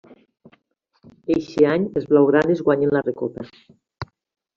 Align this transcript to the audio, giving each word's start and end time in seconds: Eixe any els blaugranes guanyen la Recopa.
Eixe 1.35 1.67
any 1.73 1.85
els 2.01 2.07
blaugranes 2.13 2.63
guanyen 2.71 2.95
la 2.97 3.03
Recopa. 3.09 3.47